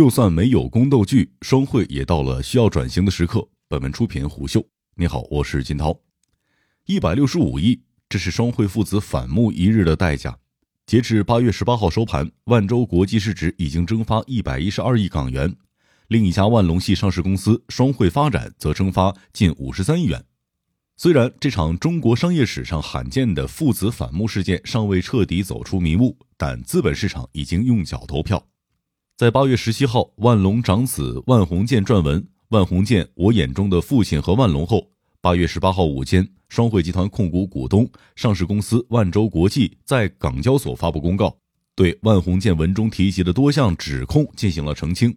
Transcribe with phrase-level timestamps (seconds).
[0.00, 3.46] 就算没有宫斗剧，双汇也到了需要转型的时刻。
[3.68, 4.64] 本文出品虎嗅，
[4.96, 5.94] 你好，我是金涛。
[6.86, 10.38] 一百六十五亿，这是双汇父子反目一日的代价。
[10.86, 15.54] 截至八月十八号收盘，万洲国际市值已经蒸发一百一十二亿港元，
[16.08, 20.24] 另一家万隆系上市公司双汇发展则蒸发近五十三亿元。
[20.96, 28.42] 虽然这场中国商业史上罕见的父子反目事件尚未彻底走出迷雾，但资本市场已经用脚投票。
[29.20, 32.18] 在八月十七号，万隆长子万鸿建撰文
[32.48, 34.88] 《万鸿建：我眼中的父亲和万隆》后，
[35.20, 37.86] 八月十八号午间，双汇集团控股股东
[38.16, 41.36] 上市公司万洲国际在港交所发布公告，
[41.76, 45.14] 对万鸿建文中提及的多项指控进行了澄清。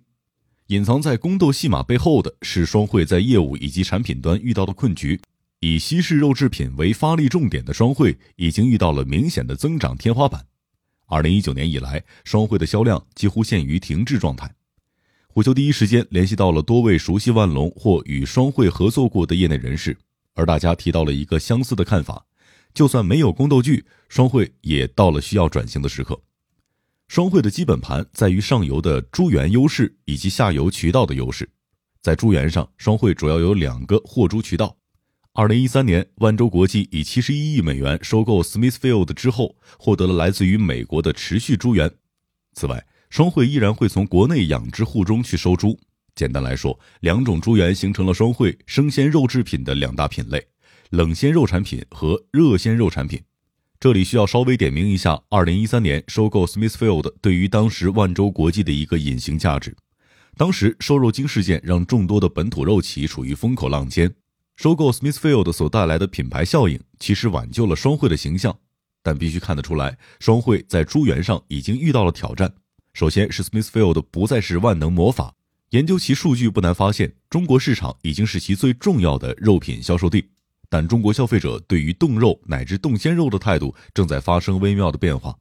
[0.67, 5.17] 隐藏在宫斗戏码背后的是双汇在业务以及产品端遇到的困局。
[5.61, 10.45] 以西式肉制品为发力重点的双汇，已经遇到了明显的增长天花板。
[11.13, 14.51] 二零一九年以来，双汇的销量几乎陷于停滞状态。
[15.27, 19.95] 虎嗅第一时间联系到了多位熟悉万隆或与双汇合作过的业内人士，
[20.33, 22.25] 而大家提到了一个相似的看法：
[22.73, 26.19] 就算没有宫斗剧，双汇也到了需要转型的时刻。
[27.07, 31.47] 双汇的基本盘在于上游的猪源优势以及下游渠道的优势。
[32.01, 34.75] 在猪源上，双汇主要有两个货猪渠道。
[35.35, 41.91] 二零一三年，万州国际以七十一亿美元收购 Smithfield 之后，获得了来自于美国的持续猪源。
[42.53, 45.79] 此外，双汇依然会从国内养殖户中去收猪。
[46.13, 50.45] 简单来说，两种猪源形成了双汇生鲜肉制品的两大品类：
[50.91, 53.19] 冷鲜肉产品和热鲜肉产品。
[53.79, 59.75] 这里需要稍微点名一下，二零一三年收购 Smithfield 对于当时万州国际的一个隐形价值。
[60.37, 64.13] 当时瘦肉精事件让众多的本土肉企处于风口浪尖。
[64.55, 68.55] 收购 Smithfield 所带来的品牌效应，其实挽救了双汇的形象，
[69.01, 72.53] 但必须看得出来，双汇在猪源上已经遇到了挑战。
[72.93, 75.33] 首先是 Smithfield 不再是万能魔法，
[75.71, 80.29] 研究其数据不难发现，中国市场已经是其最重要的肉品销售地。
[80.69, 85.35] 但中国消费者对于冻肉乃至冻鲜肉的态度正在发生微妙的变化。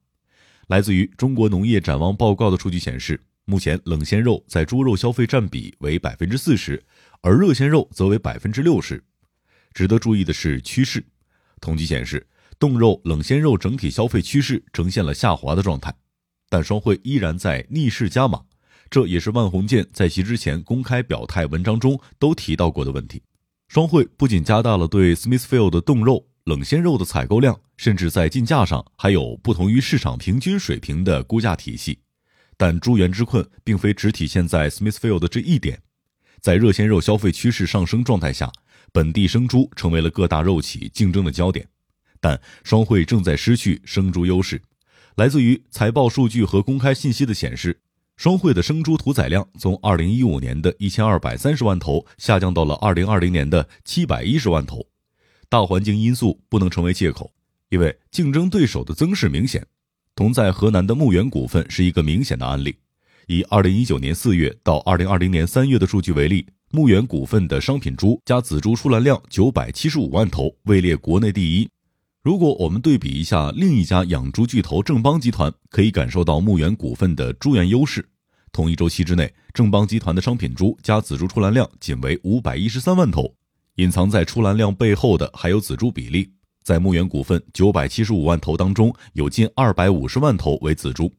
[0.68, 6.82] 来自于中国农业展望报告的数据显示，目前冷鲜肉在猪肉消费占比为百分之四十。
[7.24, 9.00] 而热鲜肉则为百分之六十。
[9.72, 11.04] 值得注意的是趋势，
[11.60, 12.26] 统计显示，
[12.58, 15.94] 冻肉、冷鲜肉整体消费趋势呈现了下滑的状态，
[16.48, 18.40] 但双汇依然在逆势加码，
[18.90, 23.22] 这也是万鸿建在其之前公开表态文章中都提到过的问题。
[23.68, 31.98] 双汇不仅加大了对 Smithfield 的冻肉、冷鲜肉的采购量，甚至在进价上还有不同于市场平均水平的估价体系。
[32.58, 35.80] 但猪源之困并非只体现在 Smithfield 这一点。
[36.40, 38.52] 在热鲜肉消费趋势上升状态下，
[38.92, 41.66] 本地生猪成为了各大肉企竞争的焦点，
[42.20, 44.60] 但双汇正在失去生猪优势。
[45.16, 47.80] 来自于财报数据和公开信息的显示，
[48.16, 54.86] 双汇的生猪屠宰量从2015年的一千二百三十万头下降到了2020年的七百一十万头。
[55.48, 57.30] 大环境因素不能成为借口，
[57.70, 59.66] 因为竞争对手的增势明显。
[60.14, 62.76] 同在河南的牧原股份是一个明显的案例。
[63.26, 71.68] 以二零一九年四月到二零二零年三月的数据为例，牧原股份的商品猪加仔猪出栏量九百七十五万头，位列国内第一。
[72.22, 78.08] 如果我们对比一下另一家养猪巨头正邦集团，可以感受到牧原股份的猪源优势。
[78.52, 83.34] 同一周期之内，正邦集团的商品猪加仔猪出栏量仅为五百一十三万头，
[83.74, 86.32] 隐藏在出栏量背后的还有仔猪比例。
[86.62, 91.12] 在牧原股份九百七十五万头当中，有近二百五十万头为仔猪。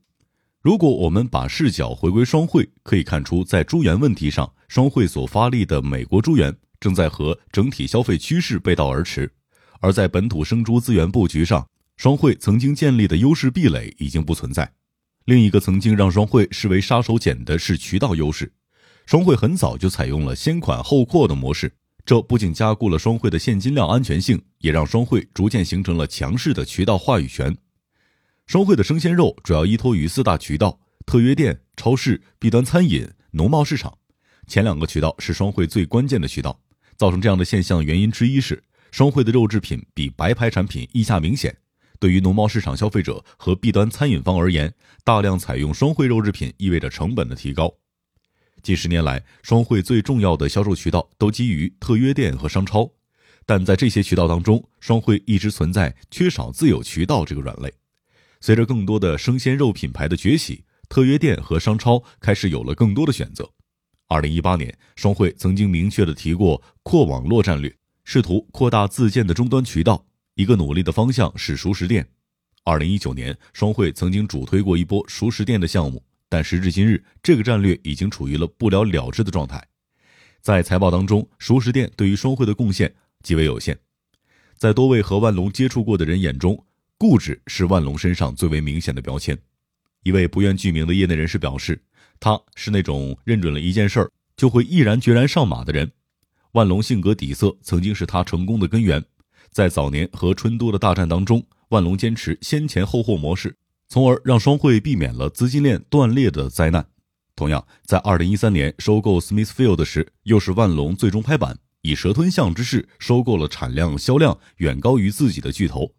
[0.63, 9.27] 如果我们把视角回归双汇，可以看出，在猪源问题上，双汇所发力的美国猪源正在和整体消费趋势背道而驰；
[9.79, 14.73] 而在本土生猪资源布局上，双汇曾经建立的优势壁垒已经不存在。
[15.25, 18.51] 另一个曾经让双汇视为杀手锏的是渠道优势，
[19.05, 21.71] 双汇很早就采用了先款后扩的模式，
[22.03, 27.55] 这不仅加固了双汇的现金量安全性，也让双汇逐渐形成了强势的渠道话语权。
[28.47, 33.99] 双汇的生鲜肉主要依托于四大渠道：特约店、超市、B 端餐饮、农贸市场。
[34.47, 36.59] 前两个渠道是双汇最关键的渠道。
[36.95, 41.57] 造成这样的现象原因之一是，双汇的肉制品比白牌产品溢价明显。
[41.99, 44.73] 对于农贸市场消费者和 B 端餐饮方而言，
[45.03, 47.73] 大量采用双汇肉制品意味着成本的提高。
[48.61, 52.91] 近十年来，双汇最重要的销售渠道都基于特约店和商超，
[53.45, 57.73] 但在这些渠道当中，双汇一直存在缺少自有渠道这个软肋。
[58.39, 63.49] 随着更多的生鲜肉品牌的崛起，特约店和商超开始有了更多的选择。
[64.13, 70.05] 二零一八年，双汇曾经明确的提过扩网络战略，试图扩大自建的终端渠道。
[70.35, 72.07] 一个努力的方向是熟食店。
[72.63, 79.67] 二零一九年，双汇曾经主推过一波熟食店的项目，但时至今日，这个战略已经处于了不了了之的状态。
[80.41, 82.93] 在财报当中，熟食店对于双汇的贡献
[83.23, 83.75] 极为有限。
[84.55, 86.63] 在多位和万隆接触过的人眼中，
[86.99, 89.35] 固执是万隆身上最为明显的标签。
[90.03, 91.81] 一位不愿具名的业内人士表示，
[92.23, 95.91] 他是那种认准了一件事儿就会毅然决然上马的人。
[96.53, 99.03] 万隆性格底色曾经是他成功的根源。
[99.51, 103.53] 在早年和春都的大战当中，万隆坚持先前后后模式。
[103.89, 106.87] 从而让双汇避免了资金链断裂的灾难。
[107.35, 115.91] 同样，在二零一三年收购 Smithfield 时，又是万隆最终拍板，以蛇吞象之势收购了产量销量远高于自己的巨头。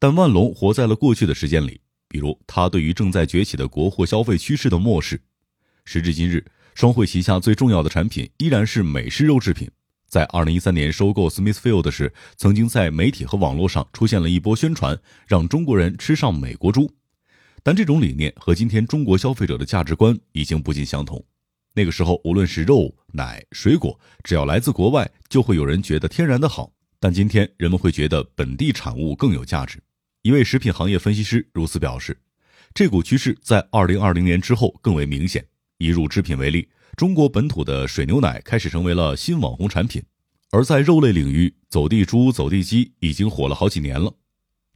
[0.00, 5.20] 但万隆活在了过去的时间里，比如他对于正在崛起的国货消费趋势的漠视。
[5.90, 6.44] 时至今日，
[6.74, 9.66] 双汇旗下最重要的产品依然是美式肉制品。
[10.06, 16.92] 在二零一三年收购 Smithfield 时，曾经在媒体和网络上出现了一波宣传，让中国人吃上美国猪。
[17.62, 21.24] 但这种理念和今天中国消费者的价值观已经不尽相同。
[21.72, 26.70] 那个时候，无论是肉、奶、水果，只要来自国外，就会有人觉得天然的好。
[27.00, 29.82] 但今天，人们会觉得本地产物更有价值。
[30.20, 32.14] 一位食品行业分析师如此表示。
[32.74, 35.42] 这股趋势在二零二零年之后更为明显。
[35.78, 36.68] 以乳制品为例。
[36.96, 40.02] 中国本土的水牛奶开始成为了新网红产品，
[40.50, 44.12] 而在肉类领域，走地猪、走地鸡已经火了好几年了。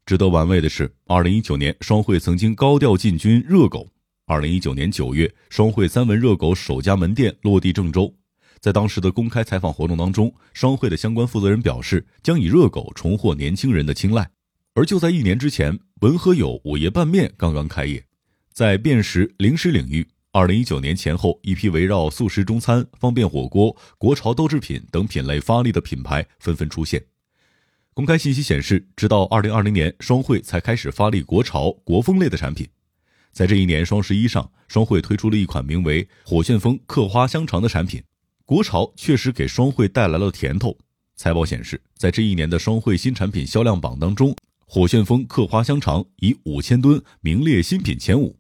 [0.07, 3.89] 值得玩味的是，二零一九年双汇曾经高调进军热狗。
[4.27, 8.13] 二零一九年九月，双汇三文热狗首家门店落地郑州。
[8.61, 14.31] 在当时的公开采访活动当中，双汇的相关负责人表示，将以热狗重获年轻人的青睐。
[14.75, 18.05] 而就在一年之前，文和友午夜拌面刚刚开业，
[18.53, 20.07] 在便食零食领域。
[20.35, 27.05] 二零一九年前后，一批围绕速食中餐、方便火锅、国潮豆制品等品类发力的品牌纷纷出现。
[27.93, 32.67] 公开信息显示，直到二零二零年，双汇才开始发力国潮、国风类的产品。
[33.31, 38.03] 在这一年双十一上，双汇推出了一款名为“火旋风刻花香肠”的产品。
[38.47, 40.75] 国潮确实给双汇带来了甜头。
[41.15, 48.39] 财报显示，在这一年的双汇新产品销量榜当中，“火旋风刻花香肠”以五千吨名列新品前五。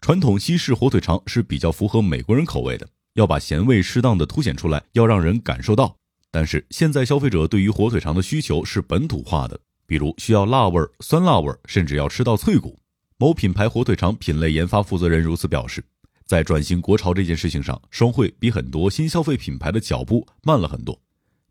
[0.00, 5.96] 传统西式火腿肠是比较符合美国人口味的，要把咸味适当的凸显出来，要让人感受到。
[6.30, 12.78] 但是现在消费者对于火腿肠的需求是本土化的，比如需要辣味、酸辣味，甚至要吃到脆骨。
[13.18, 15.84] 某品牌火腿肠品类研发负责人如此表示，
[16.24, 20.98] 在转型国潮这件事情上，双汇比很多新消费品牌的脚步慢了很多。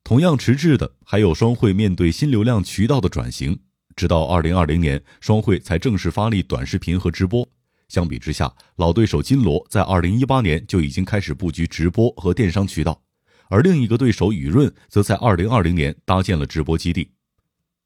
[0.03, 3.59] 同样迟滞的还有双汇面对新流量渠道的转型，
[3.95, 7.47] 直到二零二零年，双汇才正式发力短视频和直播。
[7.87, 13.01] 相比之下，老对手金锣在二零一八年就已经开始布局直播和电商渠道，
[13.49, 17.11] 而另一个对手雨润则在二零二零年搭建了直播基地。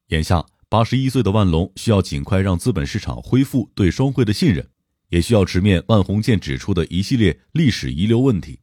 [0.08, 4.66] 眼下，八十一岁的万隆需要尽快让资本市场恢复对双汇的信任，
[5.08, 8.58] 也需要直面万鸿建指出的一系列历史遗留问题。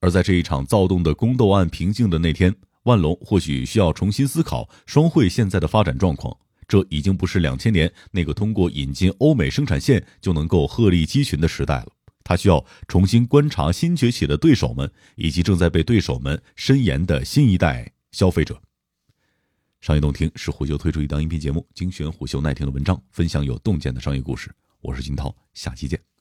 [0.00, 6.36] 而在这一场躁动的宫斗案平静的那天，万隆或许需要重新思考双汇现在的发展状况。
[6.66, 11.88] 这已经不是两千年那个通过引进欧美生产线就能够鹤立鸡群的时代了。
[12.22, 18.58] 他需要重新观察新崛起的对手们，以及正在被对手们伸延的新一代消费者。
[19.82, 24.50] 商业洞听是虎嗅推出一档音频节目，精选虎嗅耐听的文章，分享有洞见的商业故事。
[24.80, 26.13] 我是金涛，下期见。